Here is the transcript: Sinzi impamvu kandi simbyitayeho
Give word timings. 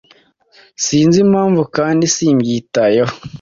Sinzi 0.85 1.17
impamvu 1.25 1.61
kandi 1.75 2.03
simbyitayeho 2.15 3.13